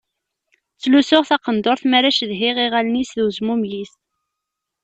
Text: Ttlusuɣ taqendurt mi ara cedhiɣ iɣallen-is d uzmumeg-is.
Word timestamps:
Ttlusuɣ 0.75 1.23
taqendurt 1.29 1.83
mi 1.87 1.95
ara 1.97 2.15
cedhiɣ 2.17 2.55
iɣallen-is 2.65 3.11
d 3.17 3.19
uzmumeg-is. 3.25 3.93